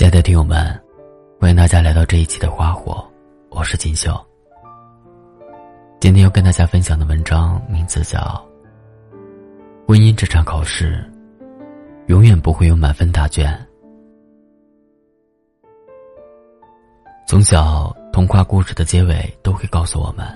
[0.00, 0.82] 亲爱的听友们，
[1.38, 3.06] 欢迎大家来到这一期的花火，
[3.50, 4.18] 我是锦绣。
[6.00, 8.18] 今天要跟大家分享的文章名字叫
[9.86, 11.04] 《婚姻这场考试，
[12.06, 13.52] 永远不会有满分答卷》。
[17.28, 20.26] 从小，童话故事的结尾都会告诉我们，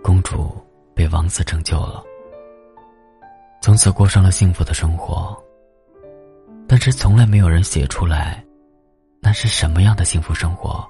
[0.00, 0.56] 公主
[0.94, 2.04] 被王子拯救了，
[3.60, 5.36] 从此过上了幸福的生活。
[6.68, 8.44] 但是，从来没有人写出来。
[9.22, 10.84] 那是什么样的幸福生活？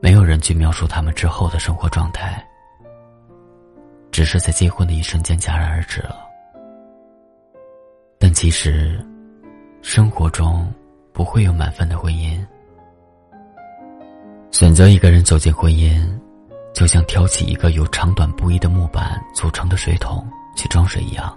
[0.00, 2.44] 没有人去描述他们之后的生活状态，
[4.10, 6.16] 只是在结婚的一瞬间戛然而止了。
[8.18, 9.04] 但其实，
[9.82, 10.72] 生活中
[11.12, 12.44] 不会有满分的婚姻。
[14.50, 16.02] 选择一个人走进婚姻，
[16.72, 21.36] 就像挑起一个由长短不一的木板组成的水桶去装水一样。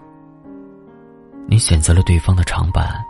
[1.47, 3.03] 你选择了对方的长板。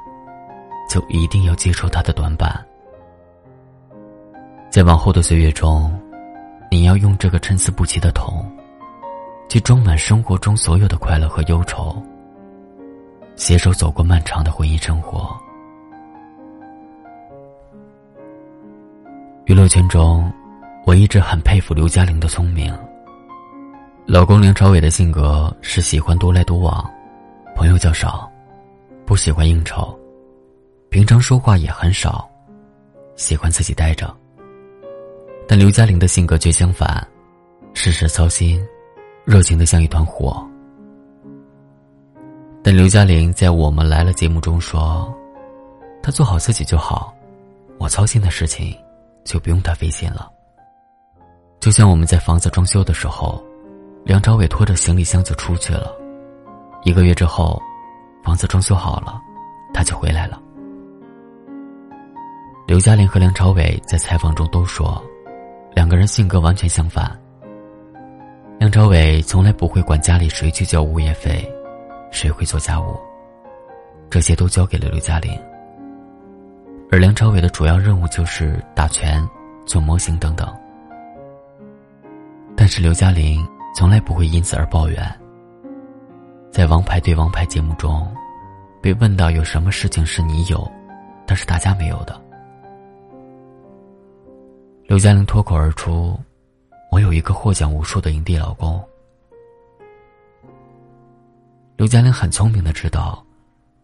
[0.90, 2.64] 就一定要接受他的短板。
[4.70, 5.92] 在往后的岁月中，
[6.70, 8.46] 你要用这个参差不齐的桶，
[9.48, 11.96] 去装满生活中所有的快乐和忧愁，
[13.36, 15.36] 携手走过漫长的婚姻生活。
[19.46, 20.32] 娱乐圈中，
[20.86, 22.76] 我一直很佩服刘嘉玲的聪明。
[24.06, 26.84] 老公梁朝伟的性格是喜欢独来独往，
[27.56, 28.30] 朋友较少，
[29.06, 29.98] 不喜欢应酬。
[30.96, 32.26] 平常说话也很少，
[33.18, 34.16] 喜欢自己待着。
[35.46, 37.06] 但刘嘉玲的性格却相反，
[37.74, 38.66] 事事操心，
[39.26, 40.42] 热情的像一团火。
[42.64, 45.14] 但刘嘉玲在《我们来了》节目中说
[46.02, 47.14] ：“她做好自己就好，
[47.78, 48.74] 我操心的事情
[49.26, 50.32] 就不用她费心了。”
[51.60, 53.44] 就像我们在房子装修的时候，
[54.06, 55.94] 梁朝伟拖着行李箱就出去了，
[56.86, 57.62] 一个月之后，
[58.24, 59.20] 房子装修好了，
[59.74, 60.42] 他就回来了。
[62.68, 65.00] 刘嘉玲和梁朝伟在采访中都说，
[65.76, 67.16] 两个人性格完全相反。
[68.58, 71.48] 梁朝伟从来不会管家里谁去交物业费，
[72.10, 73.00] 谁会做家务，
[74.10, 75.40] 这些都交给了刘嘉玲。
[76.92, 79.24] 而梁朝伟的主要任务就是打拳、
[79.68, 80.52] 做模型等等。
[82.56, 84.98] 但是刘嘉玲从来不会因此而抱怨。
[86.52, 88.12] 在《王牌对王牌》节目中，
[88.82, 90.68] 被问到有什么事情是你有，
[91.28, 92.25] 但是大家没有的。
[94.88, 96.16] 刘嘉玲脱口而出
[96.92, 98.80] ：“我有一个获奖无数的影帝老公。”
[101.76, 103.26] 刘嘉玲很聪明的知道，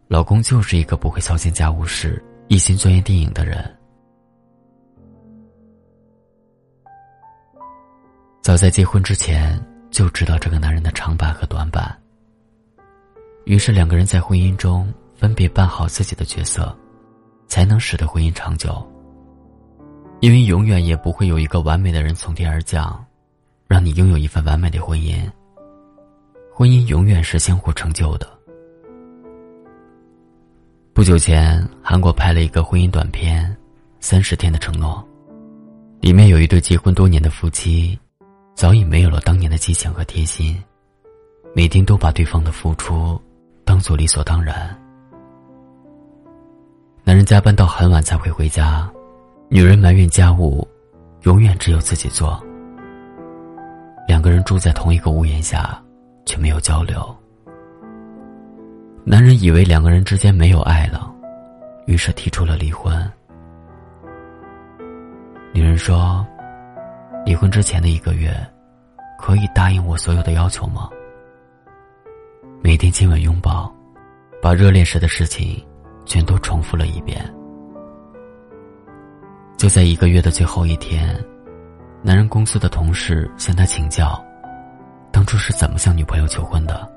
[0.07, 3.75] 老公就是一个不会操心家务事、一心钻研电影的人。
[8.43, 11.99] 早在结婚之前就知道这个男人的长板和短板。
[13.45, 16.77] 于是两个人在婚姻中分别扮好自己的角色，
[17.47, 18.87] 才能使得婚姻长久。
[20.21, 23.03] 因为永远也不会有一个完美的人从天而降，
[23.67, 25.19] 让你拥有一份完美的婚姻。
[26.53, 28.29] 婚姻永远是相互成就的。
[30.93, 33.49] 不久前，韩国拍了一个婚姻短片
[33.99, 35.03] 《三十天的承诺》，
[36.01, 37.97] 里面有一对结婚多年的夫妻，
[38.53, 40.55] 早已没有了当年的激情和贴心，
[41.55, 43.19] 每天都把对方的付出
[43.65, 44.79] 当做理所当然。
[47.03, 48.87] 男人加班到很晚才会回家。
[49.53, 50.65] 女人埋怨家务，
[51.23, 52.41] 永远只有自己做。
[54.07, 55.77] 两个人住在同一个屋檐下，
[56.25, 57.13] 却没有交流。
[59.03, 61.13] 男人以为两个人之间没有爱了，
[61.85, 62.97] 于是提出了离婚。
[65.51, 66.25] 女人说
[67.27, 68.33] ：“离婚之前的一个月，
[69.19, 70.89] 可以答应我所有的要求吗？
[72.61, 73.69] 每天亲吻拥抱，
[74.41, 75.61] 把热恋时的事情
[76.05, 77.21] 全都重复了一遍。”
[79.61, 81.15] 就在一个月的最后一天，
[82.01, 84.19] 男人公司的同事向他请教，
[85.11, 86.91] 当初是怎么向女朋友求婚的。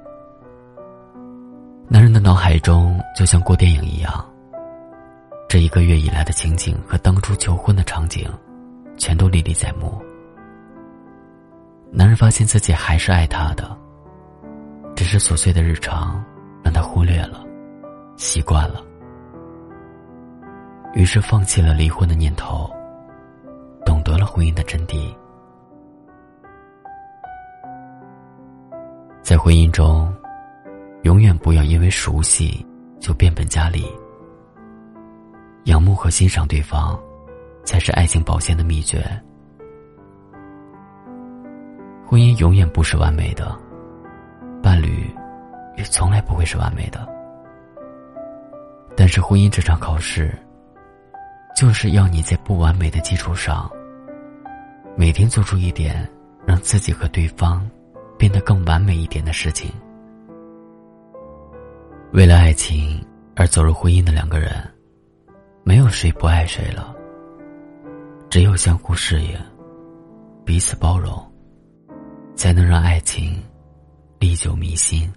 [1.89, 4.11] 男人的脑海中就像过电影一样，
[5.47, 8.27] 这一个月以来的情景和当初求婚的场景，
[8.97, 10.01] 全都历历在目。
[11.93, 13.77] 男人发现自己还是爱她的，
[14.97, 16.25] 只是琐碎的日常
[16.63, 17.45] 让他忽略了，
[18.17, 18.83] 习惯了。
[20.95, 22.71] 于是放弃了离婚的念头，
[23.85, 25.13] 懂得了婚姻的真谛。
[29.21, 30.15] 在婚姻中，
[31.03, 32.65] 永远不要因为熟悉
[33.01, 33.85] 就变本加厉。
[35.65, 36.97] 仰慕和欣赏对方，
[37.65, 39.05] 才是爱情保鲜的秘诀。
[42.07, 43.59] 婚姻永远不是完美的，
[44.63, 45.11] 伴侣
[45.77, 47.09] 也从来不会是完美的。
[48.95, 50.33] 但是婚姻这场考试。
[51.55, 53.71] 就是要你在不完美的基础上，
[54.97, 56.09] 每天做出一点
[56.45, 57.65] 让自己和对方
[58.19, 59.71] 变得更完美一点的事情。
[62.13, 63.01] 为了爱情
[63.37, 64.53] 而走入婚姻的两个人，
[65.63, 66.93] 没有谁不爱谁了。
[68.29, 69.39] 只有相互适应，
[70.45, 71.17] 彼此包容，
[72.35, 73.41] 才能让爱情
[74.19, 75.09] 历久弥新。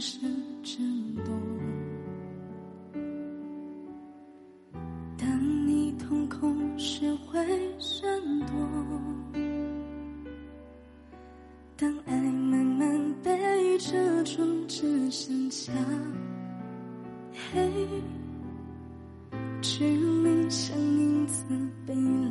[0.00, 0.20] 是
[0.62, 1.34] 震动。
[5.16, 7.38] 当你瞳孔学会
[7.78, 8.08] 闪
[8.40, 8.54] 躲，
[11.76, 15.72] 当爱慢慢被遮住，只剩下
[17.52, 17.72] 黑。
[19.60, 21.44] 距离像影子
[21.86, 22.27] 被拉。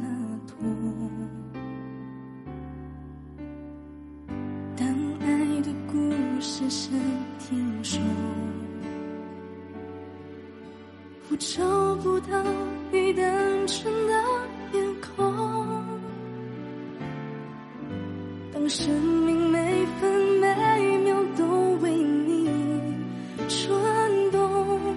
[11.39, 11.63] 找
[11.97, 12.43] 不到
[12.91, 14.13] 你单纯的
[14.71, 15.83] 面孔。
[18.51, 21.45] 当生命每分每秒都
[21.81, 22.49] 为你
[23.47, 24.95] 转动，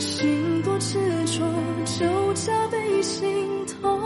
[0.00, 1.44] 心多执着
[1.84, 4.00] 就加倍心痛。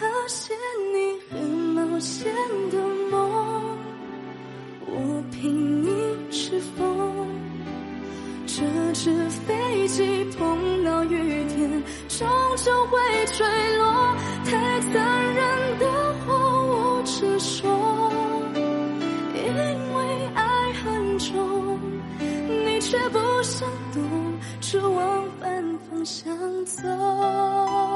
[0.00, 0.54] 那些
[0.92, 2.32] 你很冒险
[2.70, 2.78] 的
[9.90, 12.28] 飞机碰到雨天，终
[12.58, 13.44] 究会坠
[13.76, 14.14] 落。
[14.44, 17.68] 太残忍的话，我直说，
[19.34, 19.42] 因
[19.96, 21.76] 为爱很重，
[22.20, 24.00] 你却不想懂，
[24.60, 26.32] 只往反方向
[26.64, 27.89] 走。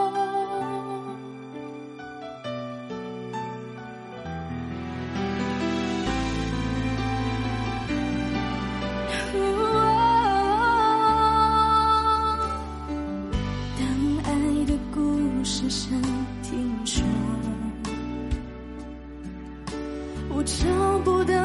[20.44, 21.44] 找不到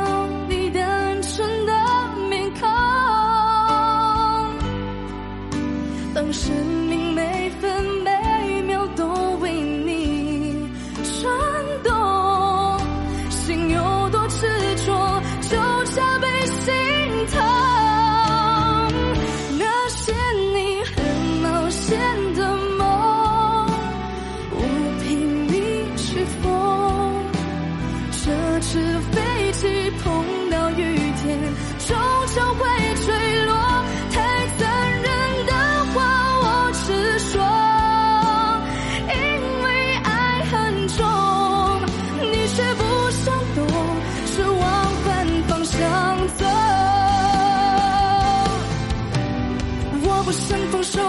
[50.20, 51.00] 我不想放手，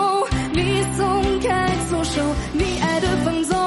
[0.52, 2.22] 你松开左手，
[2.52, 3.58] 你爱的放纵，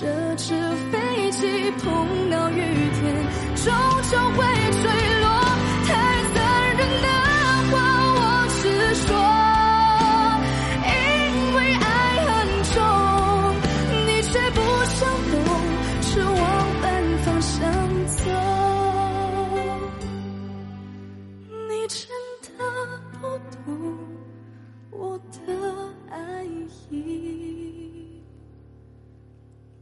[0.00, 0.54] 这纸
[0.92, 2.62] 飞机碰到雨
[3.00, 3.16] 天，
[3.56, 3.74] 终
[4.08, 5.47] 究会坠落。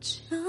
[0.07, 0.43] 的爱意。
[0.43, 0.46] 这。